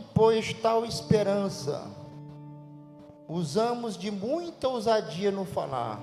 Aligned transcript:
Tendo, 0.00 0.04
pois, 0.14 0.52
tal 0.54 0.84
esperança, 0.84 1.86
usamos 3.28 3.96
de 3.98 4.10
muita 4.10 4.68
ousadia 4.68 5.30
no 5.30 5.44
falar. 5.44 6.00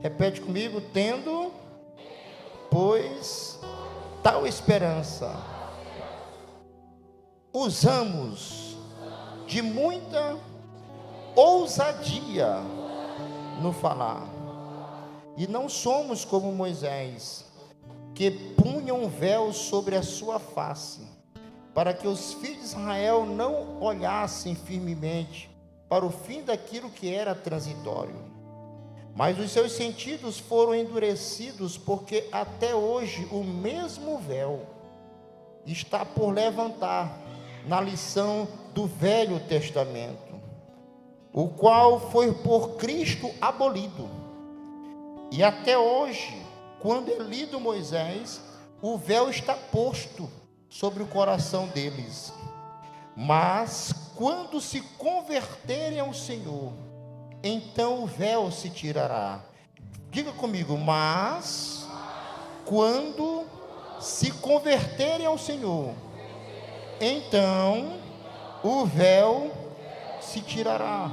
Repete 0.00 0.40
comigo, 0.40 0.80
tendo, 0.92 1.52
pois, 2.70 3.58
tal 4.22 4.46
esperança, 4.46 5.34
usamos 7.52 8.76
de 9.46 9.60
muita 9.60 10.36
ousadia 11.34 12.58
no 13.60 13.72
falar. 13.72 14.28
E 15.36 15.46
não 15.46 15.68
somos 15.68 16.24
como 16.24 16.52
Moisés, 16.52 17.46
que 18.14 18.30
punha 18.30 18.94
um 18.94 19.08
véu 19.08 19.52
sobre 19.52 19.96
a 19.96 20.02
sua 20.02 20.38
face, 20.38 21.11
para 21.74 21.94
que 21.94 22.06
os 22.06 22.34
filhos 22.34 22.58
de 22.58 22.64
Israel 22.66 23.24
não 23.24 23.80
olhassem 23.80 24.54
firmemente 24.54 25.50
para 25.88 26.04
o 26.04 26.10
fim 26.10 26.42
daquilo 26.42 26.90
que 26.90 27.12
era 27.12 27.34
transitório. 27.34 28.32
Mas 29.14 29.38
os 29.38 29.50
seus 29.50 29.72
sentidos 29.72 30.38
foram 30.38 30.74
endurecidos, 30.74 31.76
porque 31.76 32.28
até 32.32 32.74
hoje 32.74 33.26
o 33.30 33.44
mesmo 33.44 34.18
véu 34.18 34.60
está 35.66 36.04
por 36.04 36.32
levantar 36.32 37.18
na 37.66 37.80
lição 37.80 38.48
do 38.74 38.86
Velho 38.86 39.38
Testamento, 39.40 40.40
o 41.32 41.48
qual 41.48 42.10
foi 42.10 42.32
por 42.32 42.76
Cristo 42.76 43.30
abolido. 43.40 44.08
E 45.30 45.42
até 45.42 45.78
hoje, 45.78 46.34
quando 46.80 47.10
é 47.10 47.18
lido 47.18 47.60
Moisés, 47.60 48.40
o 48.80 48.96
véu 48.96 49.30
está 49.30 49.54
posto 49.54 50.28
sobre 50.72 51.02
o 51.02 51.06
coração 51.06 51.68
deles. 51.68 52.32
Mas 53.14 53.92
quando 54.16 54.58
se 54.58 54.80
converterem 54.96 56.00
ao 56.00 56.14
Senhor, 56.14 56.72
então 57.42 58.02
o 58.02 58.06
véu 58.06 58.50
se 58.50 58.70
tirará. 58.70 59.40
Diga 60.10 60.32
comigo, 60.32 60.78
mas 60.78 61.86
quando 62.64 63.44
se 64.00 64.30
converterem 64.30 65.26
ao 65.26 65.36
Senhor, 65.36 65.92
então 66.98 67.98
o 68.64 68.86
véu 68.86 69.52
se 70.22 70.40
tirará. 70.40 71.10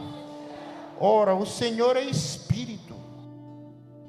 Ora, 0.98 1.36
o 1.36 1.46
Senhor 1.46 1.98
é 1.98 2.04
Espírito, 2.04 2.96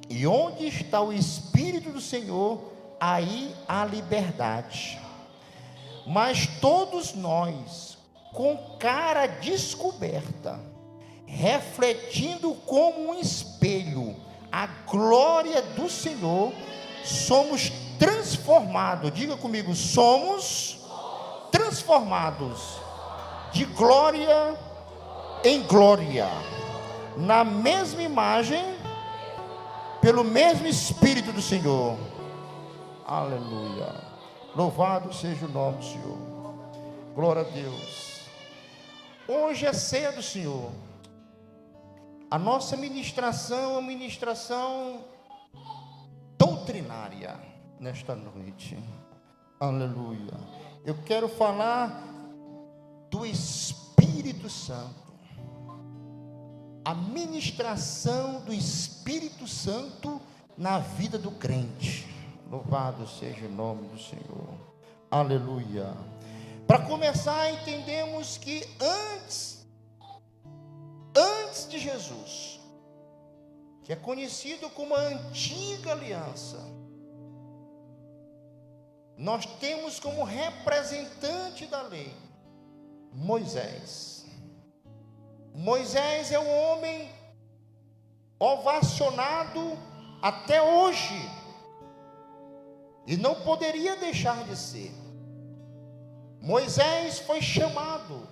e 0.08 0.26
onde 0.28 0.66
está 0.68 1.00
o 1.00 1.12
Espírito 1.12 1.90
do 1.90 2.00
Senhor, 2.00 2.60
aí 3.00 3.54
há 3.66 3.84
liberdade. 3.84 5.09
Mas 6.11 6.44
todos 6.61 7.14
nós, 7.14 7.97
com 8.33 8.56
cara 8.80 9.27
descoberta, 9.27 10.58
refletindo 11.25 12.53
como 12.66 13.11
um 13.11 13.20
espelho 13.20 14.16
a 14.50 14.66
glória 14.66 15.62
do 15.62 15.88
Senhor, 15.88 16.53
somos 17.05 17.70
transformados. 17.97 19.12
Diga 19.12 19.36
comigo, 19.36 19.72
somos 19.72 20.81
transformados 21.53 22.61
de 23.53 23.64
glória 23.66 24.58
em 25.44 25.62
glória, 25.62 26.27
na 27.16 27.44
mesma 27.44 28.03
imagem, 28.03 28.77
pelo 30.00 30.25
mesmo 30.25 30.66
Espírito 30.66 31.33
do 31.33 31.41
Senhor. 31.41 31.97
Aleluia. 33.06 34.09
Louvado 34.54 35.12
seja 35.12 35.46
o 35.46 35.48
nome 35.48 35.78
do 35.78 35.84
Senhor. 35.84 36.18
Glória 37.14 37.42
a 37.42 37.44
Deus. 37.44 38.20
Hoje 39.28 39.64
é 39.64 39.72
ceia 39.72 40.10
do 40.10 40.22
Senhor. 40.22 40.72
A 42.28 42.36
nossa 42.36 42.76
ministração 42.76 43.58
é 43.58 43.66
uma 43.78 43.82
ministração 43.82 45.04
doutrinária 46.36 47.41
nesta 47.78 48.16
noite. 48.16 48.76
Aleluia. 49.60 50.34
Eu 50.84 50.96
quero 51.04 51.28
falar 51.28 52.02
do 53.08 53.25
Espírito 53.25 54.50
Santo. 54.50 55.12
A 56.84 56.92
ministração 56.92 58.41
do 58.41 58.52
Espírito 58.52 59.46
Santo 59.46 60.20
na 60.58 60.80
vida 60.80 61.16
do 61.19 61.30
crente. 61.30 62.09
Louvado 62.50 63.06
seja 63.06 63.47
o 63.47 63.49
nome 63.49 63.87
do 63.87 63.97
Senhor. 63.97 64.59
Aleluia. 65.09 65.94
Para 66.66 66.84
começar, 66.84 67.49
entendemos 67.53 68.38
que 68.38 68.66
antes, 68.81 69.65
antes 71.16 71.69
de 71.69 71.78
Jesus, 71.78 72.59
que 73.84 73.93
é 73.93 73.97
conhecido 73.97 74.69
como 74.71 74.97
a 74.97 75.00
antiga 75.00 75.93
aliança, 75.93 76.59
nós 79.17 79.47
temos 79.61 80.00
como 80.00 80.25
representante 80.25 81.67
da 81.67 81.82
lei 81.82 82.12
Moisés. 83.12 84.27
Moisés 85.55 86.32
é 86.32 86.38
um 86.41 86.50
homem 86.50 87.09
ovacionado 88.41 89.78
até 90.21 90.61
hoje 90.61 91.39
e 93.10 93.16
não 93.16 93.34
poderia 93.34 93.97
deixar 93.97 94.44
de 94.44 94.56
ser. 94.56 94.94
Moisés 96.41 97.19
foi 97.19 97.43
chamado 97.43 98.28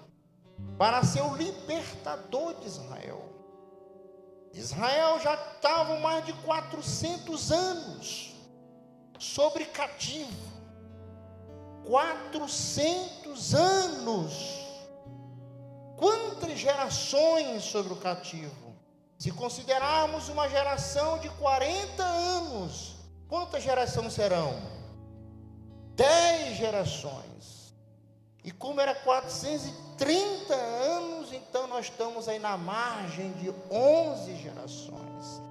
para 0.79 1.03
ser 1.03 1.21
o 1.21 1.35
libertador 1.35 2.55
de 2.61 2.67
Israel. 2.67 3.25
Israel 4.53 5.19
já 5.19 5.35
estava 5.35 5.99
mais 5.99 6.25
de 6.25 6.33
400 6.33 7.51
anos 7.51 8.37
sobre 9.19 9.65
cativo. 9.65 10.31
400 11.85 13.55
anos. 13.57 14.33
Quantas 15.97 16.57
gerações 16.57 17.65
sobre 17.65 17.93
o 17.93 17.97
cativo? 17.97 18.77
Se 19.19 19.33
considerarmos 19.33 20.29
uma 20.29 20.49
geração 20.49 21.19
de 21.19 21.29
40 21.31 22.05
anos, 22.05 22.98
quantas 23.29 23.63
gerações 23.63 24.13
serão? 24.13 24.61
Dez 25.95 26.57
gerações. 26.57 27.75
E 28.43 28.51
como 28.51 28.81
era 28.81 28.95
430 28.95 30.55
anos, 30.55 31.33
então 31.33 31.67
nós 31.67 31.87
estamos 31.87 32.29
aí 32.29 32.39
na 32.39 32.57
margem 32.57 33.33
de 33.33 33.53
11 33.71 34.37
gerações. 34.37 35.43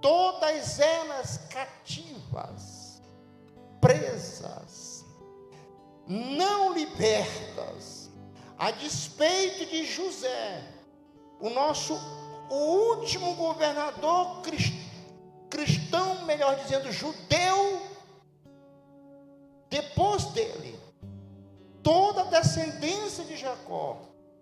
Todas 0.00 0.80
elas 0.80 1.38
cativas, 1.50 3.02
presas, 3.80 5.04
não 6.06 6.72
libertas, 6.72 8.10
a 8.58 8.70
despeito 8.70 9.66
de 9.66 9.84
José, 9.84 10.64
o 11.38 11.50
nosso 11.50 11.94
o 12.50 12.96
último 12.96 13.34
governador 13.36 14.42
cristão, 14.42 14.89
melhor 16.30 16.56
dizendo, 16.56 16.92
judeu, 16.92 17.82
depois 19.68 20.24
dele, 20.26 20.78
toda 21.82 22.22
a 22.22 22.24
descendência 22.24 23.24
de 23.24 23.36
Jacó 23.36 23.98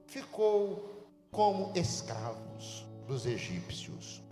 ficou 0.07 1.07
como 1.31 1.73
escravos 1.75 2.87
dos 3.07 3.27
egípcios. 3.27 4.23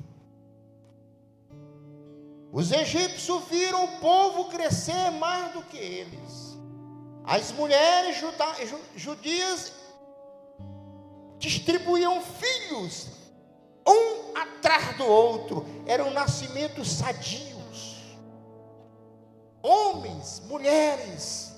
Os 2.53 2.71
egípcios 2.73 3.45
viram 3.49 3.85
o 3.85 4.01
povo 4.01 4.45
crescer 4.51 5.11
mais 5.13 5.53
do 5.53 5.63
que 5.63 5.77
eles. 5.77 6.57
As 7.25 7.53
mulheres 7.53 8.17
judias 8.95 9.73
distribuíam 11.39 12.23
filhos, 12.23 13.09
um 13.87 14.37
atrás 14.37 14.97
do 14.97 15.05
outro, 15.05 15.67
eram 15.87 16.11
nascimentos 16.11 16.93
sadios. 16.93 18.17
Homens, 19.62 20.41
mulheres, 20.47 21.55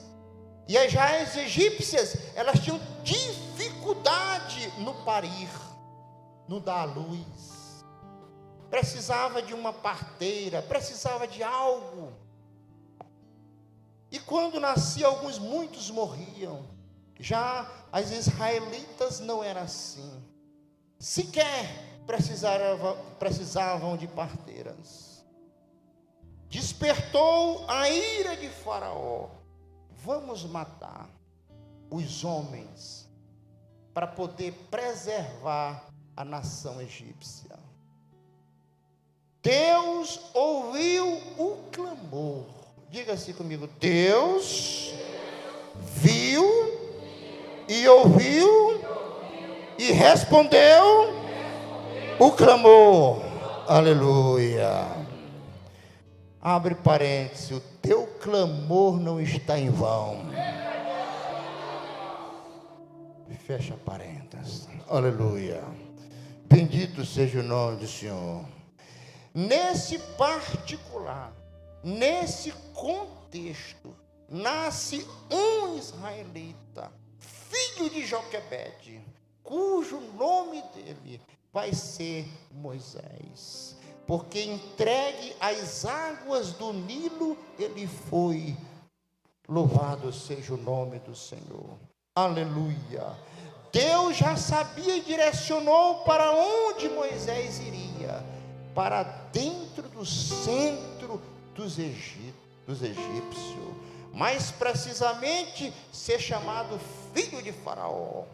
e 0.66 0.88
já 0.88 1.20
as 1.20 1.36
egípcias, 1.36 2.16
elas 2.34 2.60
tinham 2.60 2.80
dificuldade 3.02 4.72
no 4.78 4.94
parir, 5.04 5.50
no 6.46 6.60
dar 6.60 6.82
à 6.82 6.84
luz. 6.84 7.84
Precisava 8.70 9.42
de 9.42 9.54
uma 9.54 9.72
parteira, 9.72 10.62
precisava 10.62 11.26
de 11.26 11.42
algo 11.42 12.12
e 14.10 14.18
quando 14.18 14.58
nascia, 14.58 15.06
alguns, 15.06 15.38
muitos 15.38 15.90
morriam. 15.90 16.64
Já 17.20 17.70
as 17.92 18.10
israelitas 18.10 19.20
não 19.20 19.42
era 19.42 19.62
assim. 19.62 20.22
Sequer 20.98 21.87
precisavam, 22.08 22.96
precisavam 23.18 23.96
de 23.98 24.06
parteiras. 24.06 25.22
Despertou 26.48 27.66
a 27.68 27.86
ira 27.90 28.34
de 28.34 28.48
Faraó. 28.48 29.28
Vamos 30.02 30.42
matar 30.44 31.10
os 31.90 32.24
homens 32.24 33.06
para 33.92 34.06
poder 34.06 34.52
preservar 34.70 35.84
a 36.16 36.24
nação 36.24 36.80
egípcia. 36.80 37.58
Deus 39.42 40.18
ouviu 40.32 41.06
o 41.36 41.58
clamor. 41.70 42.46
Diga 42.88 43.12
assim 43.12 43.34
comigo: 43.34 43.66
Deus 43.78 44.94
viu 46.00 46.46
e 47.68 47.86
ouviu 47.86 48.80
e 49.78 49.92
respondeu 49.92 51.17
o 52.18 52.32
clamor. 52.32 53.22
Aleluia. 53.68 54.86
Abre 56.40 56.74
parênteses, 56.74 57.50
o 57.50 57.60
teu 57.80 58.06
clamor 58.20 58.98
não 58.98 59.20
está 59.20 59.58
em 59.58 59.70
vão. 59.70 60.26
Fecha 63.46 63.74
parênteses. 63.84 64.68
Aleluia. 64.88 65.62
Bendito 66.44 67.04
seja 67.04 67.40
o 67.40 67.42
nome 67.42 67.78
do 67.78 67.86
Senhor. 67.86 68.44
Nesse 69.34 69.98
particular, 70.16 71.32
nesse 71.82 72.52
contexto, 72.74 73.94
nasce 74.28 75.06
um 75.30 75.78
israelita, 75.78 76.90
filho 77.18 77.88
de 77.88 78.04
Joquebede, 78.04 79.00
cujo 79.42 80.00
nome 80.18 80.62
dele 80.74 81.20
vai 81.58 81.74
ser 81.74 82.24
Moisés. 82.52 83.76
Porque 84.06 84.44
entregue 84.44 85.34
às 85.40 85.84
águas 85.84 86.52
do 86.52 86.72
Nilo, 86.72 87.36
ele 87.58 87.88
foi. 87.88 88.56
Louvado 89.48 90.12
seja 90.12 90.54
o 90.54 90.56
nome 90.56 91.00
do 91.00 91.16
Senhor. 91.16 91.76
Aleluia. 92.14 93.16
Deus 93.72 94.16
já 94.16 94.36
sabia 94.36 94.98
e 94.98 95.00
direcionou 95.00 96.04
para 96.04 96.30
onde 96.30 96.88
Moisés 96.88 97.58
iria 97.58 98.24
para 98.72 99.02
dentro 99.32 99.82
do 99.88 100.06
centro 100.06 101.20
dos, 101.56 101.76
dos 102.66 102.82
egípcios, 102.82 103.74
mais 104.14 104.52
precisamente 104.52 105.72
ser 105.92 106.20
chamado 106.20 106.78
filho 107.12 107.42
de 107.42 107.50
Faraó. 107.50 108.24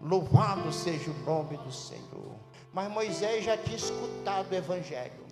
Louvado 0.00 0.72
seja 0.72 1.12
o 1.12 1.24
nome 1.24 1.56
do 1.58 1.70
Senhor. 1.70 2.42
Mas 2.72 2.90
Moisés 2.90 3.44
já 3.44 3.56
tinha 3.56 3.76
escutado 3.76 4.50
o 4.50 4.54
Evangelho. 4.54 5.22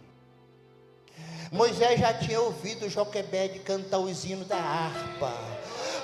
Moisés 1.51 1.99
já 1.99 2.15
tinha 2.15 2.41
ouvido 2.41 2.89
Joquebede 2.89 3.59
cantar 3.61 3.99
os 3.99 4.25
hinos 4.25 4.47
da 4.47 4.57
harpa. 4.57 5.33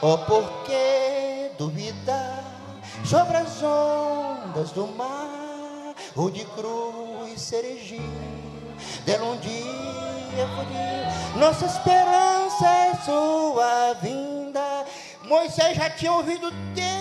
Oh, 0.02 0.18
por 0.18 0.64
que 0.64 1.50
duvidar 1.58 2.44
sobre 3.04 3.36
as 3.36 3.62
ondas 3.62 4.72
do 4.72 4.86
mar, 4.88 5.94
ou 6.16 6.30
de 6.30 6.44
cruz 6.46 7.40
serejinho? 7.40 8.36
dela 9.04 9.24
um 9.24 9.36
dia 9.38 10.46
fugir. 10.54 11.38
Nossa 11.38 11.66
esperança 11.66 12.66
é 12.66 12.94
sua 13.04 13.94
vinda. 14.02 14.84
Moisés 15.24 15.76
já 15.76 15.90
tinha 15.90 16.12
ouvido 16.12 16.50
desde 16.74 16.95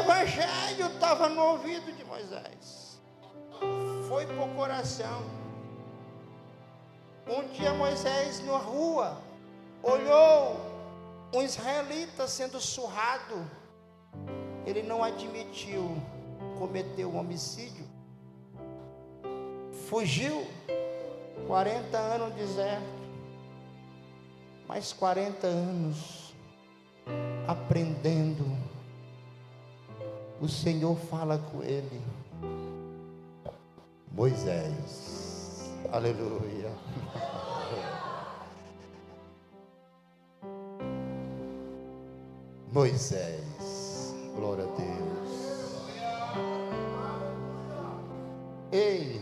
evangelho 0.00 0.86
estava 0.86 1.28
no 1.28 1.42
ouvido 1.42 1.92
de 1.92 2.04
Moisés. 2.04 3.00
Foi 4.08 4.26
para 4.26 4.44
o 4.44 4.54
coração. 4.54 5.22
Um 7.28 7.46
dia 7.48 7.72
Moisés 7.74 8.44
na 8.44 8.56
rua 8.56 9.20
olhou 9.82 10.60
um 11.32 11.42
israelita 11.42 12.26
sendo 12.26 12.60
surrado. 12.60 13.48
Ele 14.66 14.82
não 14.82 15.02
admitiu 15.02 15.96
cometeu 16.60 17.10
um 17.10 17.18
homicídio, 17.18 17.86
fugiu, 19.88 20.46
40 21.46 21.96
anos 21.96 22.28
no 22.28 22.34
deserto, 22.34 22.84
mais 24.68 24.92
40 24.92 25.46
anos 25.46 26.34
aprendendo. 27.48 28.44
O 30.40 30.48
Senhor 30.48 30.96
fala 30.96 31.36
com 31.36 31.62
ele, 31.62 32.00
Moisés, 34.10 35.70
aleluia. 35.92 36.70
Moisés, 42.72 44.14
glória 44.34 44.64
a 44.64 44.68
Deus. 44.68 45.20
Ei, 48.72 49.20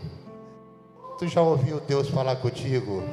tu 1.17 1.27
já 1.27 1.41
ouviu 1.41 1.81
Deus 1.81 2.07
falar 2.07 2.37
contigo? 2.37 3.03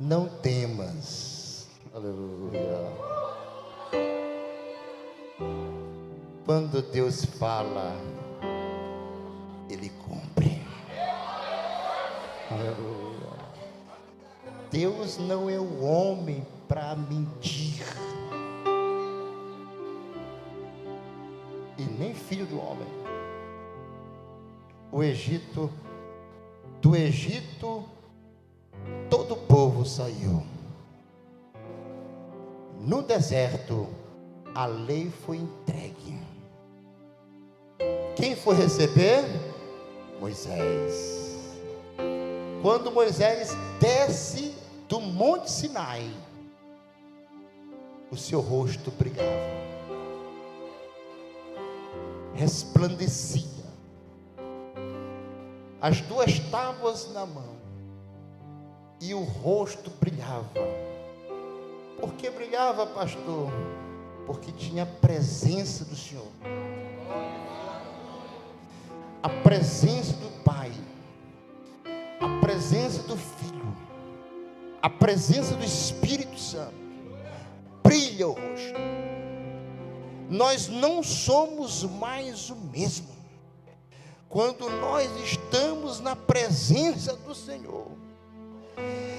Não 0.00 0.28
temas. 0.28 1.68
Aleluia. 1.94 3.11
Quando 6.52 6.82
Deus 6.82 7.24
fala, 7.24 7.96
Ele 9.70 9.88
cumpre. 9.88 10.62
Aleluia. 12.50 13.38
Deus 14.70 15.16
não 15.16 15.48
é 15.48 15.58
o 15.58 15.82
homem 15.82 16.46
para 16.68 16.94
mentir. 16.94 17.82
nem 21.98 22.12
filho 22.12 22.44
do 22.44 22.60
homem. 22.60 22.86
O 24.92 25.02
Egito, 25.02 25.70
do 26.82 26.94
Egito, 26.94 27.82
todo 29.08 29.32
o 29.32 29.46
povo 29.46 29.86
saiu. 29.86 30.42
No 32.78 33.00
deserto, 33.00 33.88
a 34.54 34.66
lei 34.66 35.08
foi 35.08 35.38
entregue. 35.38 36.31
Quem 38.22 38.36
foi 38.36 38.54
receber? 38.54 39.24
Moisés. 40.20 41.40
Quando 42.62 42.92
Moisés 42.92 43.50
desce 43.80 44.54
do 44.88 45.00
Monte 45.00 45.50
Sinai, 45.50 46.08
o 48.12 48.16
seu 48.16 48.38
rosto 48.38 48.92
brilhava 48.92 49.26
resplandecia. 52.34 53.42
As 55.80 56.00
duas 56.02 56.38
tábuas 56.38 57.12
na 57.12 57.26
mão 57.26 57.56
e 59.00 59.12
o 59.14 59.24
rosto 59.24 59.90
brilhava. 60.00 60.48
Por 62.00 62.12
que 62.12 62.30
brilhava, 62.30 62.86
pastor? 62.86 63.50
Porque 64.26 64.52
tinha 64.52 64.84
a 64.84 64.86
presença 64.86 65.84
do 65.84 65.96
Senhor. 65.96 66.28
Presença 69.52 70.12
do 70.14 70.30
Pai. 70.42 70.72
A 72.20 72.40
presença 72.40 73.02
do 73.02 73.16
Filho. 73.18 73.76
A 74.80 74.88
presença 74.88 75.54
do 75.54 75.64
Espírito 75.64 76.38
Santo. 76.38 76.74
Brilha 77.82 78.28
o 78.28 78.32
rosto 78.32 79.02
nós 80.32 80.66
não 80.66 81.02
somos 81.02 81.84
mais 81.84 82.48
o 82.48 82.56
mesmo. 82.56 83.08
Quando 84.30 84.70
nós 84.80 85.10
estamos 85.22 86.00
na 86.00 86.16
presença 86.16 87.14
do 87.16 87.34
Senhor, 87.34 87.88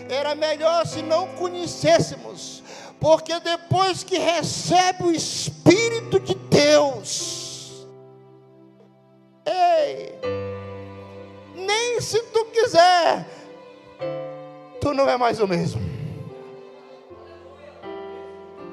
era 0.10 0.34
melhor 0.34 0.88
se 0.88 1.04
não 1.04 1.28
conhecêssemos, 1.36 2.64
porque 3.00 3.40
depois 3.42 4.04
que 4.04 4.18
recebe 4.18 5.04
o 5.04 5.12
Espírito 5.12 6.20
de 6.20 6.34
Deus, 6.34 7.43
se 12.04 12.22
tu 12.24 12.46
quiser, 12.46 13.26
tu 14.80 14.94
não 14.94 15.10
é 15.10 15.18
mais 15.18 15.40
o 15.40 15.48
mesmo. 15.48 15.82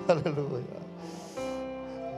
Aleluia 0.08 0.80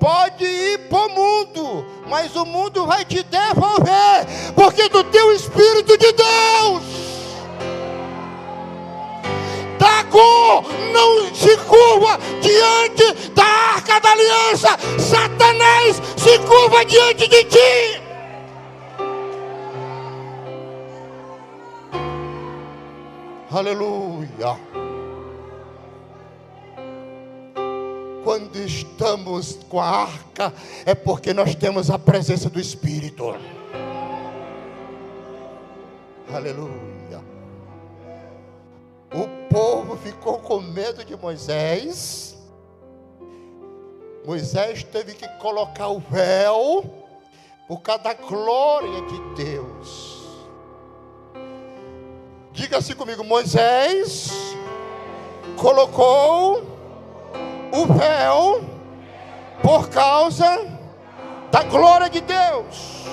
pode 0.02 0.44
ir 0.44 0.78
para 0.88 1.06
o 1.06 1.10
mundo, 1.10 1.86
mas 2.08 2.34
o 2.34 2.44
mundo 2.44 2.84
vai 2.84 3.04
te 3.04 3.22
devolver, 3.22 4.26
porque 4.52 4.88
do 4.88 5.04
teu 5.04 5.32
Espírito 5.32 5.96
de 5.96 6.12
Deus. 6.12 6.82
Dago 9.78 10.64
não 10.92 11.32
se 11.32 11.56
curva 11.58 12.18
diante 12.40 13.30
da 13.30 13.44
arca 13.44 14.00
da 14.00 14.10
aliança, 14.10 14.76
Satanás 14.98 16.02
se 16.16 16.36
curva 16.40 16.84
diante 16.84 17.28
de 17.28 17.44
ti. 17.44 18.01
Aleluia. 23.52 24.72
quando 28.24 28.56
estamos 28.56 29.58
com 29.68 29.80
a 29.80 29.86
arca, 29.86 30.54
é 30.86 30.94
porque 30.94 31.34
nós 31.34 31.54
temos 31.54 31.90
a 31.90 31.98
presença 31.98 32.48
do 32.48 32.60
Espírito. 32.60 33.34
Aleluia. 36.32 37.20
O 39.12 39.52
povo 39.52 39.96
ficou 39.98 40.38
com 40.38 40.60
medo 40.60 41.04
de 41.04 41.16
Moisés. 41.16 42.38
Moisés 44.24 44.84
teve 44.84 45.14
que 45.14 45.28
colocar 45.38 45.88
o 45.88 45.98
véu 45.98 46.84
por 47.68 47.82
causa 47.82 48.04
da 48.04 48.14
glória 48.14 49.02
de 49.02 49.44
Deus. 49.44 49.71
Diga 52.72 52.78
assim 52.78 52.94
comigo: 52.94 53.22
Moisés 53.22 54.32
colocou 55.58 56.62
o 57.70 57.86
véu 57.92 58.64
por 59.60 59.90
causa 59.90 60.56
da 61.50 61.64
glória 61.64 62.08
de 62.08 62.22
Deus. 62.22 63.04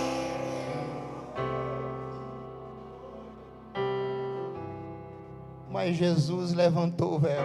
Mas 5.69 5.97
Jesus 5.97 6.53
levantou 6.53 7.15
o 7.15 7.19
véu. 7.19 7.43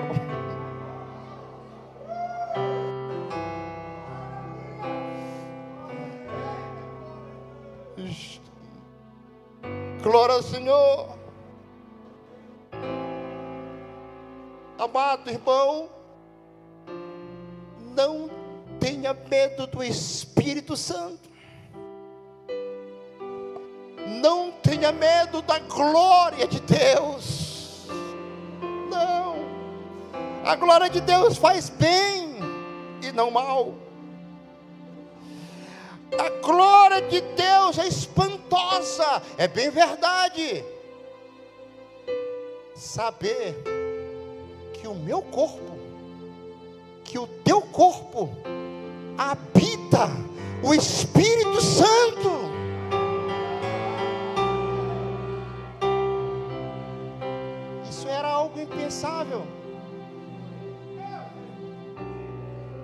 Glória 10.00 10.36
ao 10.36 10.42
Senhor. 10.44 11.13
Amado 14.84 15.30
irmão, 15.30 15.88
não 17.96 18.28
tenha 18.78 19.14
medo 19.14 19.66
do 19.66 19.82
Espírito 19.82 20.76
Santo. 20.76 21.30
Não 24.20 24.52
tenha 24.62 24.92
medo 24.92 25.40
da 25.40 25.58
glória 25.60 26.46
de 26.46 26.60
Deus. 26.60 27.86
Não. 28.90 29.36
A 30.44 30.54
glória 30.54 30.90
de 30.90 31.00
Deus 31.00 31.38
faz 31.38 31.70
bem 31.70 32.36
e 33.02 33.10
não 33.10 33.30
mal. 33.30 33.72
A 36.12 36.28
glória 36.46 37.00
de 37.08 37.22
Deus 37.22 37.78
é 37.78 37.88
espantosa, 37.88 39.22
é 39.38 39.48
bem 39.48 39.70
verdade. 39.70 40.62
Saber 42.76 43.73
que 44.84 44.88
o 44.88 44.94
meu 44.94 45.22
corpo, 45.22 45.78
que 47.04 47.18
o 47.18 47.26
teu 47.26 47.62
corpo, 47.62 48.28
habita 49.16 50.10
o 50.62 50.74
Espírito 50.74 51.58
Santo. 51.62 52.30
Isso 57.88 58.06
era 58.06 58.28
algo 58.28 58.60
impensável. 58.60 59.46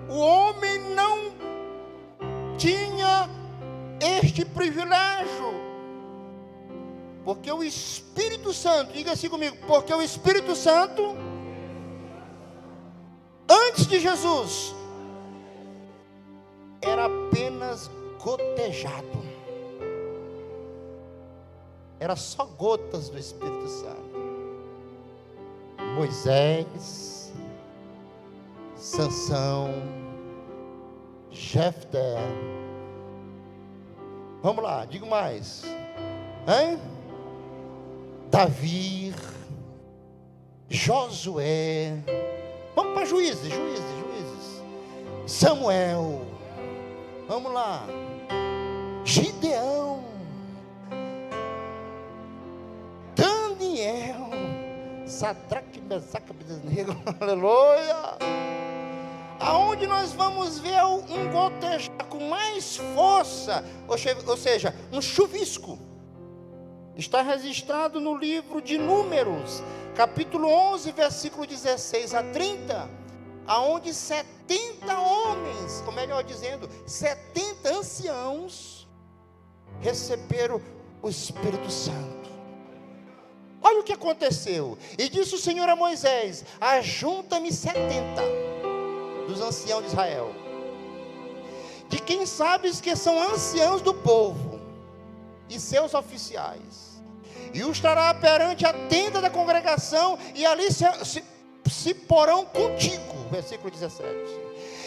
O 0.09 0.17
homem 0.17 0.79
não 0.95 1.31
tinha 2.57 3.29
este 3.99 4.43
privilégio. 4.43 5.53
Porque 7.23 7.51
o 7.51 7.63
Espírito 7.63 8.51
Santo, 8.51 8.91
diga 8.91 9.11
assim 9.11 9.29
comigo, 9.29 9.55
porque 9.67 9.93
o 9.93 10.01
Espírito 10.01 10.55
Santo, 10.55 11.15
antes 13.71 13.87
de 13.87 13.99
Jesus, 13.99 14.75
era 16.81 17.05
apenas 17.05 17.89
gotejado. 18.21 19.21
Era 21.99 22.15
só 22.15 22.45
gotas 22.45 23.09
do 23.09 23.17
Espírito 23.17 23.67
Santo. 23.67 24.11
Moisés, 25.95 27.31
Sansão, 28.75 29.69
Jefté. 31.29 32.17
Vamos 34.41 34.63
lá, 34.63 34.83
digo 34.85 35.05
mais. 35.05 35.63
Hein? 36.47 36.77
Davi, 38.29 39.13
Josué. 40.69 42.03
Para 43.01 43.09
juízes, 43.09 43.51
juízes, 43.51 43.83
juízes. 43.99 44.61
Samuel. 45.25 46.21
Vamos 47.27 47.51
lá. 47.51 47.83
Gideão. 49.03 50.03
Daniel. 53.15 54.29
Sadraque, 55.07 55.81
Mesaque, 55.81 56.31
Negro. 56.63 56.95
Aleluia. 57.19 58.19
Aonde 59.39 59.87
nós 59.87 60.13
vamos 60.13 60.59
ver 60.59 60.85
um 60.85 61.31
gotejar 61.31 62.05
com 62.07 62.29
mais 62.29 62.77
força, 62.93 63.65
ou 64.27 64.37
seja, 64.37 64.75
um 64.93 65.01
chuvisco. 65.01 65.79
Está 66.95 67.23
registrado 67.23 67.99
no 67.99 68.15
livro 68.15 68.61
de 68.61 68.77
Números, 68.77 69.63
capítulo 69.95 70.47
11, 70.47 70.91
versículo 70.91 71.45
16 71.45 72.13
a 72.13 72.23
30, 72.23 72.89
aonde 73.45 73.93
70 73.93 74.99
homens, 74.99 75.83
ou 75.85 75.91
melhor 75.91 76.23
dizendo, 76.23 76.69
70 76.85 77.69
anciãos 77.69 78.87
receberam 79.79 80.61
o 81.01 81.09
Espírito 81.09 81.69
Santo. 81.69 82.29
Olha 83.61 83.79
o 83.79 83.83
que 83.83 83.93
aconteceu. 83.93 84.77
E 84.97 85.07
disse 85.07 85.35
o 85.35 85.37
Senhor 85.37 85.69
a 85.69 85.75
Moisés: 85.75 86.43
Ajunta-me 86.59 87.51
70 87.51 88.21
dos 89.27 89.39
anciãos 89.39 89.83
de 89.83 89.89
Israel, 89.89 90.33
de 91.87 91.99
quem 91.99 92.25
sabes 92.25 92.81
que 92.81 92.95
são 92.95 93.21
anciãos 93.21 93.81
do 93.81 93.93
povo 93.93 94.59
e 95.49 95.59
seus 95.59 95.93
oficiais, 95.93 96.90
e 97.53 97.63
os 97.63 97.79
trará 97.79 98.13
perante 98.13 98.65
a 98.65 98.73
tenda 98.73 99.21
da 99.21 99.29
congregação, 99.29 100.17
e 100.35 100.45
ali 100.45 100.71
se, 100.71 100.85
se, 101.03 101.23
se 101.69 101.93
porão 101.93 102.45
contigo. 102.45 103.13
Versículo 103.29 103.69
17. 103.71 104.07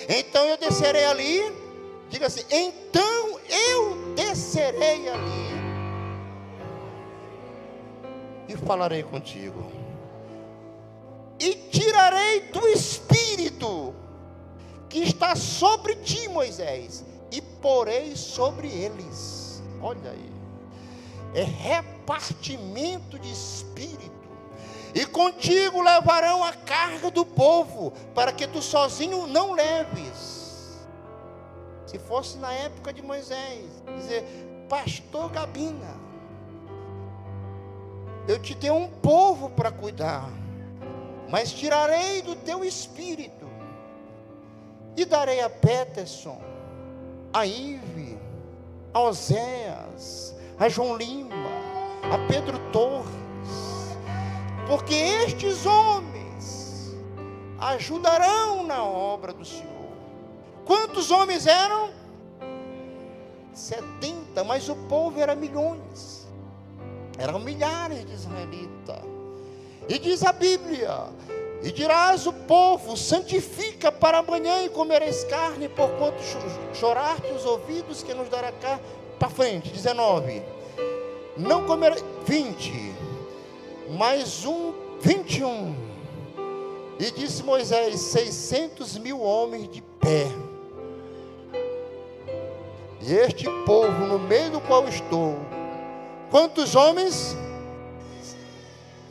Então 0.09 0.45
eu 0.47 0.57
descerei 0.57 1.05
ali, 1.05 1.41
diga 2.09 2.27
assim: 2.27 2.45
então 2.51 3.41
eu 3.49 4.15
descerei 4.15 5.09
ali 5.09 5.55
e 8.49 8.57
falarei 8.57 9.03
contigo, 9.03 9.71
e 11.39 11.55
tirarei 11.71 12.41
do 12.53 12.67
espírito 12.69 13.95
que 14.89 15.01
está 15.01 15.35
sobre 15.35 15.97
ti, 15.97 16.29
Moisés, 16.29 17.05
e 17.33 17.41
porei 17.41 18.15
sobre 18.15 18.69
eles. 18.69 19.63
Olha 19.83 20.11
aí, 20.11 20.33
é 21.35 21.43
repartimento 22.05 23.19
de 23.19 23.33
espírito. 23.33 24.13
E 24.95 25.05
contigo 25.07 25.83
levarão 25.83 26.45
a 26.45 26.53
carga 26.53 27.11
do 27.11 27.25
povo, 27.25 27.93
para 28.15 28.31
que 28.33 28.47
tu 28.47 28.63
sozinho 28.63 29.27
não 29.27 29.53
leves. 29.53 30.79
Se 31.87 31.99
fosse 31.99 32.39
na 32.39 32.53
época 32.53 32.93
de 32.93 33.03
Moisés, 33.03 33.65
dizer, 33.97 34.25
Pastor 34.69 35.31
Gabina, 35.31 35.95
eu 38.29 38.39
te 38.39 38.55
dei 38.55 38.71
um 38.71 38.89
povo 38.89 39.51
para 39.51 39.73
cuidar, 39.73 40.31
mas 41.29 41.53
tirarei 41.53 42.23
do 42.23 42.37
teu 42.37 42.65
espírito 42.65 43.49
e 44.97 45.05
darei 45.05 45.41
a 45.41 45.51
Peterson, 45.51 46.41
a 47.33 47.45
Ive, 47.45 48.17
a 48.93 49.01
Oséias, 49.01 50.35
a 50.59 50.69
João 50.69 50.97
Lima, 50.97 51.35
a 52.13 52.19
Pedro 52.29 52.59
Torres, 52.73 53.97
porque 54.67 54.95
estes 54.95 55.67
homens 55.67 56.95
ajudarão 57.59 58.65
na 58.65 58.83
obra 58.85 59.33
do 59.33 59.45
Senhor. 59.45 59.73
Quantos 60.65 61.11
homens 61.11 61.47
eram? 61.47 61.91
70, 63.53 64.43
mas 64.45 64.69
o 64.69 64.75
povo 64.75 65.21
era 65.21 65.35
milhões, 65.35 66.27
eram 67.19 67.39
milhares 67.39 68.05
de 68.05 68.13
israelitas. 68.13 69.03
E 69.89 69.99
diz 69.99 70.25
a 70.25 70.33
Bíblia: 70.33 71.09
e 71.65 71.73
dirás 71.73 72.27
o 72.27 72.33
povo: 72.33 72.95
santifica 72.95 73.91
para 73.91 74.19
amanhã 74.19 74.63
e 74.63 74.69
comereis 74.69 75.25
carne, 75.25 75.67
porquanto 75.69 76.23
chorar-te 76.75 77.33
os 77.33 77.47
ouvidos 77.47 78.03
que 78.03 78.13
nos 78.13 78.29
dará 78.29 78.53
carne. 78.53 78.83
Para 79.19 79.31
frente, 79.31 79.71
19. 79.71 80.43
Não 81.37 81.67
comerei. 81.67 82.03
20. 82.27 82.95
Mais 83.97 84.45
um, 84.45 84.73
21. 85.01 85.75
E 86.99 87.11
disse 87.11 87.43
Moisés: 87.43 88.01
600 88.01 88.99
mil 88.99 89.21
homens 89.21 89.69
de 89.69 89.83
pé. 89.83 90.27
E 93.01 93.13
este 93.13 93.45
povo 93.67 94.07
no 94.07 94.19
meio 94.19 94.53
do 94.53 94.61
qual 94.63 94.89
estou, 94.89 95.37
quantos 96.31 96.75
homens? 96.75 97.37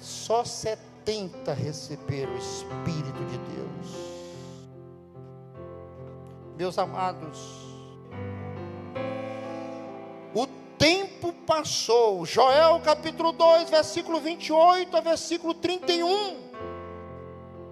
Só 0.02 0.44
70 0.44 1.54
receberam 1.54 2.34
o 2.34 2.38
Espírito 2.38 3.24
de 3.26 3.38
Deus. 3.38 4.14
Meus 6.58 6.80
amados, 6.80 7.63
passou. 11.54 12.26
Joel 12.26 12.80
capítulo 12.80 13.32
2, 13.32 13.70
versículo 13.70 14.20
28 14.20 14.98
a 14.98 15.02
versículo 15.02 15.54
31. 15.54 16.52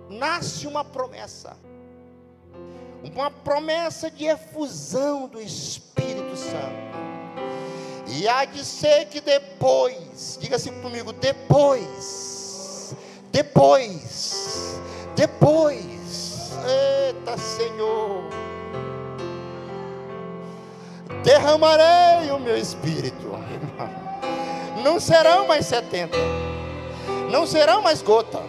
Nasce 0.09 0.67
uma 0.67 0.83
promessa. 0.83 1.57
Uma 3.03 3.31
promessa 3.31 4.11
de 4.11 4.25
efusão 4.25 5.27
do 5.27 5.41
Espírito 5.41 6.37
Santo. 6.37 6.91
E 8.07 8.27
há 8.27 8.45
de 8.45 8.63
ser 8.63 9.05
que 9.05 9.19
depois, 9.19 10.37
diga 10.39 10.57
assim 10.57 10.79
comigo, 10.81 11.11
depois, 11.13 12.95
depois, 13.31 14.79
depois, 15.15 16.51
eita 17.07 17.37
Senhor, 17.37 18.25
derramarei 21.23 22.31
o 22.31 22.39
meu 22.39 22.57
espírito. 22.57 23.31
Não 24.83 24.99
serão 24.99 25.47
mais 25.47 25.65
setenta, 25.65 26.17
não 27.29 27.45
serão 27.45 27.81
mais 27.81 28.01
gota. 28.01 28.41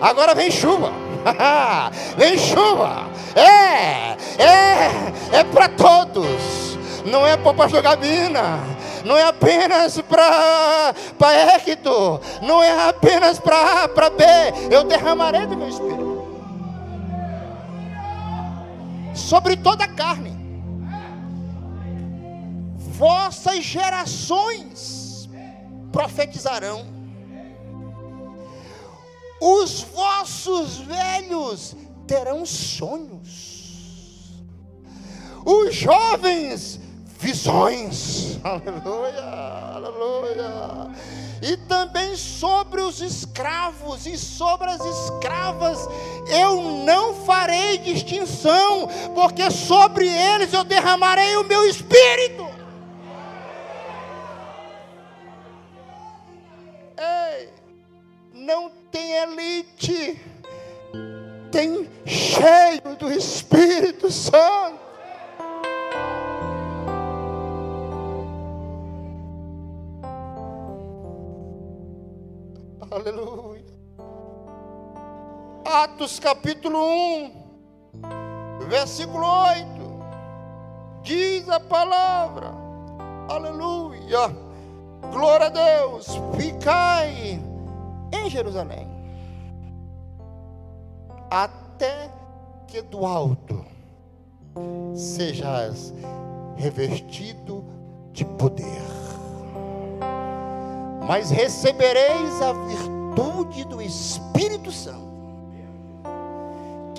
Agora 0.00 0.34
vem 0.34 0.50
chuva, 0.50 0.92
vem 2.16 2.36
chuva. 2.38 3.06
É, 3.34 4.16
é, 4.42 5.38
é 5.38 5.44
para 5.44 5.68
todos. 5.68 6.68
Não 7.04 7.26
é 7.26 7.36
para 7.36 7.50
o 7.50 7.54
pastor 7.54 7.80
Gabina, 7.80 8.58
não 9.04 9.16
é 9.16 9.22
apenas 9.22 9.98
para 10.00 10.94
Hector, 11.54 12.20
não 12.42 12.62
é 12.62 12.88
apenas 12.88 13.38
para 13.38 13.84
A, 13.84 13.88
para 13.88 14.10
B. 14.10 14.24
Eu 14.70 14.84
derramarei 14.84 15.46
do 15.46 15.56
meu 15.56 15.68
espírito 15.68 16.08
sobre 19.14 19.56
toda 19.56 19.84
a 19.84 19.88
carne. 19.88 20.37
Vossas 22.98 23.62
gerações 23.62 25.28
profetizarão, 25.92 26.84
os 29.40 29.82
vossos 29.82 30.78
velhos 30.78 31.76
terão 32.08 32.44
sonhos, 32.44 34.42
os 35.46 35.76
jovens 35.76 36.80
visões, 37.20 38.36
aleluia, 38.42 39.22
aleluia, 39.76 40.90
e 41.40 41.56
também 41.68 42.16
sobre 42.16 42.80
os 42.80 43.00
escravos 43.00 44.08
e 44.08 44.18
sobre 44.18 44.70
as 44.70 44.80
escravas, 44.80 45.78
eu 46.28 46.60
não 46.84 47.14
farei 47.24 47.78
distinção, 47.78 48.88
porque 49.14 49.48
sobre 49.52 50.08
eles 50.08 50.52
eu 50.52 50.64
derramarei 50.64 51.36
o 51.36 51.44
meu 51.44 51.64
espírito. 51.64 52.57
Capítulo 76.16 76.78
1, 76.78 77.32
versículo 78.68 79.26
8. 79.26 79.66
Diz 81.02 81.48
a 81.48 81.60
palavra. 81.60 82.54
Aleluia. 83.28 84.34
Glória 85.12 85.46
a 85.46 85.50
Deus. 85.50 86.06
Ficai 86.36 87.40
em 88.12 88.30
Jerusalém 88.30 88.98
até 91.30 92.10
que 92.66 92.82
do 92.82 93.04
alto 93.04 93.64
sejas 94.94 95.92
revestido 96.56 97.64
de 98.12 98.24
poder. 98.24 98.82
Mas 101.06 101.30
recebereis 101.30 102.42
a 102.42 102.52
virtude 102.52 103.64
do 103.64 103.80
Espírito 103.80 104.70
Santo, 104.70 105.07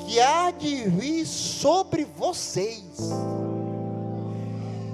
que 0.10 0.20
há 0.20 0.50
de 0.50 0.90
vir 0.90 1.24
sobre 1.24 2.04
vocês, 2.04 2.84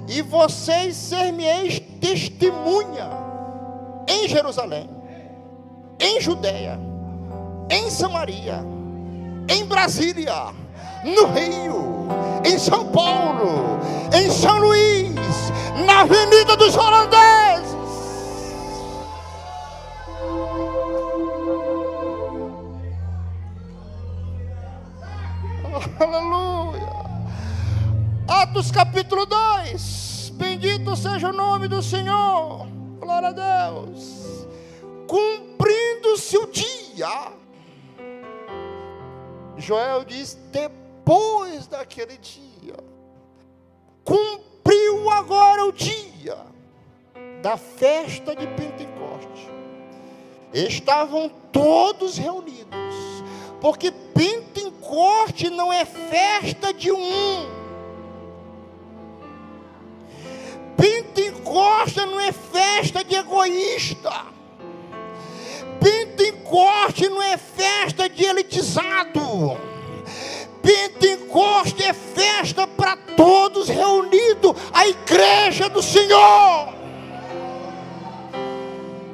e 0.06 0.20
vocês 0.20 0.94
ser-me-eis 0.94 1.80
testemunha 1.98 3.10
em 4.06 4.28
Jerusalém, 4.28 4.90
em 5.98 6.20
Judéia, 6.20 6.78
em 7.70 7.88
Samaria 7.90 8.62
em 9.48 9.64
Brasília, 9.64 10.52
no 11.04 11.26
Rio, 11.26 12.08
em 12.44 12.58
São 12.58 12.86
Paulo, 12.88 13.78
em 14.12 14.30
São 14.30 14.58
Luís, 14.58 15.14
na 15.86 16.00
Avenida 16.00 16.56
dos 16.56 16.76
Holandeses. 16.76 17.65
Aleluia. 26.00 27.06
Atos 28.28 28.70
capítulo 28.70 29.26
2. 29.26 30.32
Bendito 30.34 30.96
seja 30.96 31.30
o 31.30 31.32
nome 31.32 31.68
do 31.68 31.82
Senhor. 31.82 32.66
Glória 32.98 33.28
a 33.28 33.32
Deus. 33.32 34.46
Cumprindo-se 35.06 36.36
o 36.36 36.46
dia 36.46 37.36
Joel 39.56 40.04
diz: 40.04 40.38
depois 40.52 41.66
daquele 41.66 42.18
dia, 42.18 42.76
cumpriu 44.04 45.10
agora 45.10 45.64
o 45.64 45.72
dia 45.72 46.38
da 47.42 47.56
festa 47.56 48.34
de 48.36 48.46
Pentecoste. 48.46 49.50
Estavam 50.52 51.30
todos 51.52 52.18
reunidos, 52.18 52.94
porque 53.60 53.90
Pentecoste 53.90 54.55
não 55.50 55.72
é 55.72 55.84
festa 55.84 56.72
de 56.72 56.92
um. 56.92 57.56
Pentecoste 60.76 62.00
não 62.00 62.20
é 62.20 62.32
festa 62.32 63.02
de 63.02 63.14
egoísta. 63.14 64.26
Pentecoste 65.80 67.08
não 67.08 67.22
é 67.22 67.36
festa 67.36 68.08
de 68.08 68.24
elitizado. 68.24 69.58
Pentecoste 70.62 71.82
é 71.82 71.92
festa 71.92 72.66
para 72.66 72.96
todos 73.16 73.68
reunidos, 73.68 74.52
a 74.72 74.86
igreja 74.86 75.68
do 75.68 75.82
Senhor. 75.82 76.74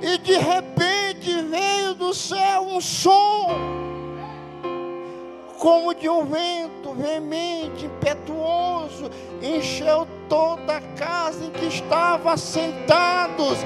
E 0.00 0.18
de 0.18 0.36
repente 0.36 1.42
veio 1.42 1.94
do 1.94 2.12
céu 2.12 2.62
um 2.62 2.80
som, 2.80 3.91
como 5.62 5.94
de 5.94 6.08
um 6.08 6.24
vento 6.24 6.92
veemente, 6.92 7.86
impetuoso, 7.86 9.08
encheu 9.40 10.08
toda 10.28 10.78
a 10.78 10.80
casa 10.80 11.44
em 11.44 11.50
que 11.50 11.66
estavam 11.66 12.36
sentados 12.36 13.58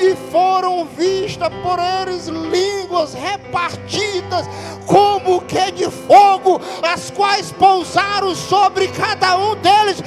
e 0.00 0.16
foram 0.32 0.84
vistas 0.84 1.48
por 1.62 1.78
eles 1.78 2.26
línguas 2.26 3.14
repartidas 3.14 4.48
como 4.84 5.42
que 5.42 5.70
de 5.70 5.88
fogo, 5.88 6.60
as 6.82 7.12
quais 7.12 7.52
pousaram 7.52 8.34
sobre 8.34 8.88
cada 8.88 9.36
um 9.36 9.54
deles. 9.54 10.02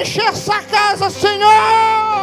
Enche 0.00 0.22
essa 0.22 0.62
casa, 0.62 1.10
Senhor. 1.10 2.13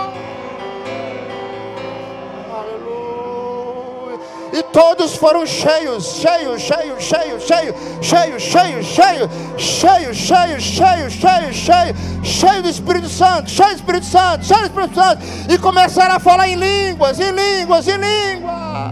E 4.53 4.63
todos 4.63 5.15
foram 5.15 5.45
cheios, 5.45 6.05
cheios, 6.15 6.61
cheios, 6.61 7.01
cheios, 7.01 7.43
cheios, 7.43 8.01
cheios, 8.01 8.43
cheios, 8.43 8.85
cheios, 8.85 9.27
cheios, 9.57 10.17
cheios, 10.17 10.63
cheios, 10.63 11.13
cheios, 11.13 11.55
cheios, 11.55 11.97
cheios 12.23 12.63
do 12.63 12.69
Espírito 12.69 13.09
Santo, 13.09 13.49
cheio 13.49 13.69
do 13.69 13.75
Espírito 13.75 14.05
Santo, 14.05 14.45
cheio 14.45 14.59
do 14.59 14.65
Espírito 14.65 14.95
Santo, 14.95 15.23
e 15.49 15.57
começaram 15.57 16.15
a 16.15 16.19
falar 16.19 16.49
em 16.49 16.55
línguas, 16.55 17.19
em 17.19 17.31
línguas, 17.31 17.87
em 17.87 17.97
línguas. 17.97 18.91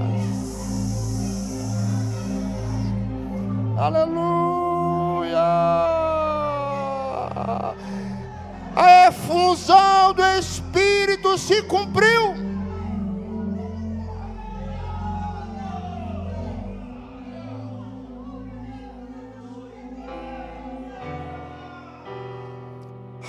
Aleluia. 3.78 5.40
A 8.76 9.08
efusão 9.08 10.14
do 10.14 10.24
Espírito 10.38 11.38
se 11.38 11.62
cumpriu. 11.64 12.49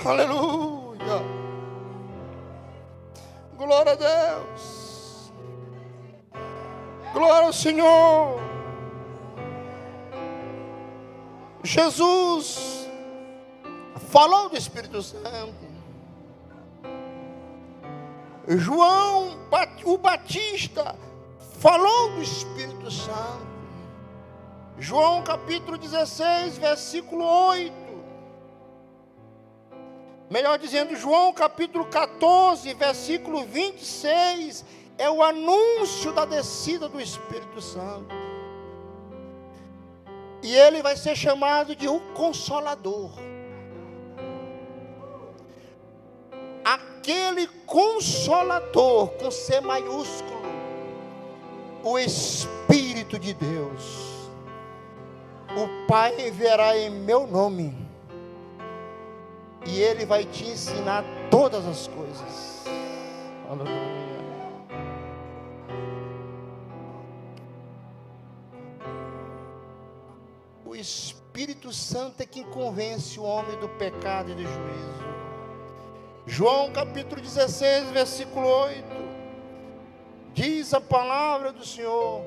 Aleluia. 0.03 1.21
Glória 3.55 3.91
a 3.91 3.95
Deus. 3.95 5.31
Glória 7.13 7.47
ao 7.47 7.53
Senhor. 7.53 8.39
Jesus 11.63 12.89
falou 14.09 14.49
do 14.49 14.57
Espírito 14.57 15.03
Santo. 15.03 15.71
João 18.47 19.37
o 19.85 19.97
Batista 19.97 20.95
falou 21.59 22.15
do 22.15 22.23
Espírito 22.23 22.89
Santo. 22.89 23.51
João 24.79 25.21
capítulo 25.23 25.77
16, 25.77 26.57
versículo 26.57 27.23
8. 27.23 27.80
Melhor 30.31 30.57
dizendo, 30.57 30.95
João 30.95 31.33
capítulo 31.33 31.83
14, 31.87 32.73
versículo 32.75 33.43
26, 33.43 34.63
é 34.97 35.09
o 35.09 35.21
anúncio 35.21 36.13
da 36.13 36.23
descida 36.23 36.87
do 36.87 37.01
Espírito 37.01 37.59
Santo. 37.59 38.15
E 40.41 40.55
ele 40.55 40.81
vai 40.81 40.95
ser 40.95 41.17
chamado 41.17 41.75
de 41.75 41.89
o 41.89 41.99
Consolador. 42.13 43.11
Aquele 46.63 47.47
Consolador, 47.65 49.09
com 49.09 49.29
C 49.29 49.59
maiúsculo, 49.59 50.41
o 51.83 51.99
Espírito 51.99 53.19
de 53.19 53.33
Deus. 53.33 54.29
O 55.57 55.87
Pai 55.87 56.25
enviará 56.25 56.77
em 56.77 56.89
meu 56.89 57.27
nome, 57.27 57.80
e 59.65 59.79
Ele 59.79 60.05
vai 60.05 60.25
te 60.25 60.45
ensinar 60.45 61.03
todas 61.29 61.65
as 61.65 61.87
coisas. 61.87 62.65
Aleluia. 63.49 63.91
Espírito 70.81 71.71
Santo 71.71 72.21
é 72.21 72.25
quem 72.25 72.43
convence 72.43 73.19
o 73.19 73.23
homem 73.23 73.57
do 73.59 73.69
pecado 73.69 74.31
e 74.31 74.35
do 74.35 74.41
juízo. 74.41 75.01
João 76.25 76.71
capítulo 76.71 77.21
16, 77.21 77.91
versículo 77.91 78.45
8. 78.45 78.83
Diz 80.33 80.73
a 80.73 80.81
palavra 80.81 81.53
do 81.53 81.65
Senhor: 81.65 82.21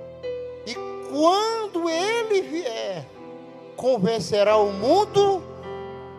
E 0.66 0.74
quando 1.10 1.90
ele 1.90 2.42
vier, 2.42 3.06
convencerá 3.76 4.56
o 4.56 4.72
mundo 4.72 5.42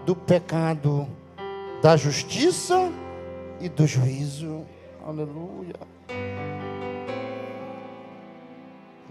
do 0.05 0.15
pecado, 0.15 1.07
da 1.81 1.97
justiça 1.97 2.91
e 3.59 3.67
do 3.69 3.87
juízo. 3.87 4.65
Aleluia. 5.05 5.95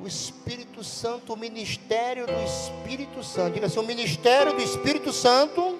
o 0.05 0.07
Espírito 0.07 0.85
Santo, 0.85 1.33
o 1.33 1.37
ministério 1.37 2.27
do 2.27 2.45
Espírito 2.45 3.23
Santo. 3.23 3.55
Diga 3.55 3.67
assim: 3.67 3.79
o 3.79 3.83
ministério 3.83 4.53
do 4.53 4.61
Espírito 4.61 5.11
Santo 5.15 5.79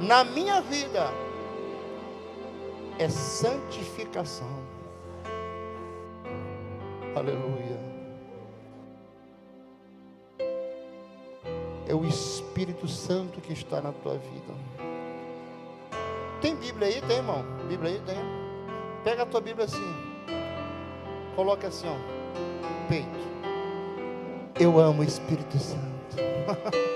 na 0.00 0.22
minha 0.22 0.60
vida 0.60 1.12
é 3.00 3.08
santificação. 3.08 4.62
Aleluia. 7.16 7.91
É 11.92 11.94
o 11.94 12.06
Espírito 12.06 12.88
Santo 12.88 13.38
que 13.38 13.52
está 13.52 13.82
na 13.82 13.92
tua 13.92 14.14
vida. 14.14 14.54
Tem 16.40 16.56
Bíblia 16.56 16.88
aí? 16.88 17.02
Tem, 17.02 17.18
irmão? 17.18 17.44
Bíblia 17.68 17.90
aí? 17.90 18.00
Tem. 18.06 18.16
Pega 19.04 19.24
a 19.24 19.26
tua 19.26 19.42
Bíblia 19.42 19.66
assim. 19.66 19.94
Coloque 21.36 21.66
assim, 21.66 21.86
ó, 21.86 21.96
peito. 22.88 23.06
Eu 24.58 24.80
amo 24.80 25.02
o 25.02 25.04
Espírito 25.04 25.58
Santo. 25.58 25.82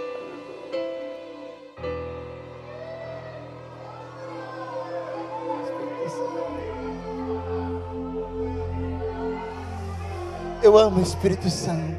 Eu 10.62 10.78
amo 10.78 11.00
o 11.00 11.02
Espírito 11.02 11.50
Santo. 11.50 11.95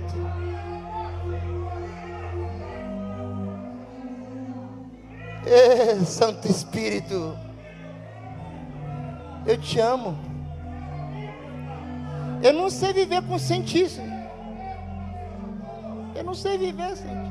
Santo 6.05 6.47
Espírito, 6.47 7.37
eu 9.45 9.57
te 9.57 9.79
amo. 9.79 10.17
Eu 12.43 12.53
não 12.53 12.69
sei 12.69 12.93
viver 12.93 13.21
com 13.23 13.39
sentir. 13.39 13.89
Eu 16.15 16.23
não 16.23 16.33
sei 16.33 16.57
viver 16.57 16.95
sem 16.95 17.26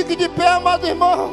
Fique 0.00 0.16
de 0.16 0.30
pé, 0.30 0.48
amado 0.48 0.86
irmão. 0.86 1.30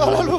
Aleluia. 0.00 0.38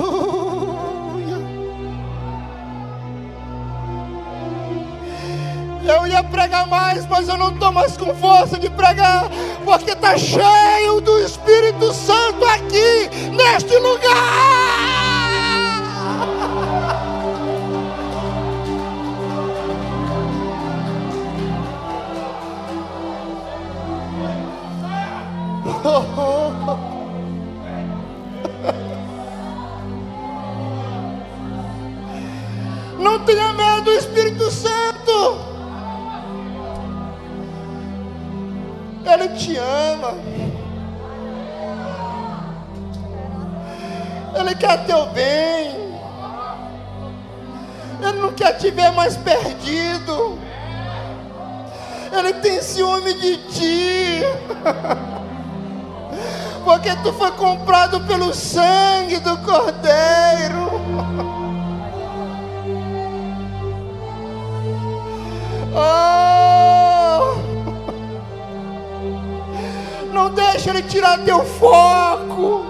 Eu 5.83 6.07
ia 6.07 6.23
pregar 6.23 6.65
mais, 6.67 7.05
mas 7.07 7.27
eu 7.27 7.37
não 7.37 7.51
estou 7.51 7.73
mais 7.73 7.97
com 7.97 8.15
força 8.15 8.57
de 8.57 8.69
pregar, 8.69 9.29
porque 9.65 9.91
está 9.91 10.17
cheio 10.17 11.01
do 11.01 11.19
Espírito 11.19 11.91
Santo 11.93 12.45
aqui, 12.45 13.09
neste 13.35 13.77
lugar. 13.79 14.58
Te 39.39 39.57
ama. 39.57 40.13
Ele 44.35 44.55
quer 44.55 44.85
teu 44.85 45.07
bem. 45.07 45.89
Ele 48.01 48.21
não 48.21 48.31
quer 48.33 48.53
te 48.57 48.69
ver 48.69 48.91
mais 48.91 49.17
perdido. 49.17 50.37
Ele 52.11 52.33
tem 52.33 52.61
ciúme 52.61 53.13
de 53.13 53.37
ti. 53.49 54.21
Porque 56.65 56.93
tu 56.97 57.13
foi 57.13 57.31
comprado 57.31 58.01
pelo 58.01 58.33
sangue 58.33 59.19
do 59.19 59.37
Cordeiro. 59.37 60.69
Oh! 65.71 66.28
Não 70.19 70.29
deixa 70.31 70.71
ele 70.71 70.83
tirar 70.83 71.17
teu 71.19 71.45
foco. 71.45 72.65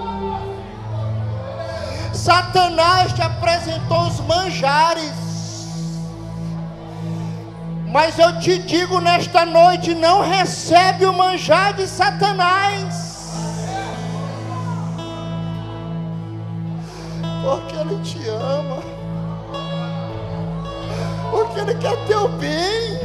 Satanás 2.14 3.12
te 3.12 3.24
apresentou 3.24 4.02
os 4.04 4.20
manjares. 4.20 5.12
Mas 7.88 8.20
eu 8.20 8.40
te 8.40 8.60
digo 8.60 9.00
nesta 9.00 9.48
noite: 9.48 9.96
não 9.96 10.22
recebe 10.22 11.08
o 11.08 11.12
manjar 11.12 11.74
de 11.74 11.88
Satanás. 11.88 13.34
Porque 17.44 17.76
Ele 17.76 18.04
te 18.04 18.30
ama. 18.30 18.84
Porque 21.32 21.60
Ele 21.62 21.74
quer 21.80 21.98
teu 22.06 22.28
bem. 22.30 23.00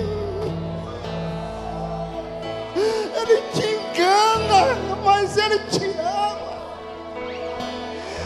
Ele 2.77 3.41
te 3.55 3.84
engana, 4.15 4.99
mas 5.05 5.37
Ele 5.37 5.59
te 5.71 5.85
ama. 5.99 6.55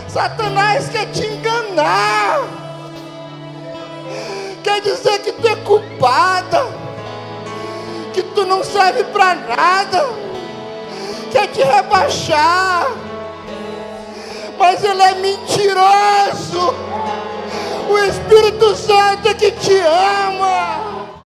Satanás 0.09 0.88
quer 0.88 1.07
te 1.11 1.24
enganar. 1.27 2.40
Quer 4.64 4.81
dizer 4.81 5.18
que 5.20 5.33
tu 5.33 5.46
é 5.46 5.57
culpada. 5.57 6.66
Que 8.12 8.22
tu 8.22 8.44
não 8.46 8.64
serve 8.64 9.05
para 9.05 9.35
nada. 9.35 10.09
Quer 11.31 11.46
te 11.48 11.62
rebaixar. 11.62 12.87
Mas 14.59 14.83
ele 14.83 15.03
é 15.03 15.14
mentiroso. 15.14 16.74
O 17.88 17.98
Espírito 17.98 18.74
Santo 18.74 19.29
é 19.29 19.35
que 19.35 19.53
te 19.53 19.79
ama. 19.79 20.98